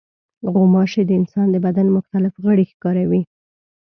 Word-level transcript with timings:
غوماشې 0.53 1.01
د 1.05 1.11
انسان 1.19 1.47
د 1.51 1.55
بدن 1.65 1.87
مختلف 1.97 2.33
غړي 2.45 2.65
ښکاروي. 2.71 3.21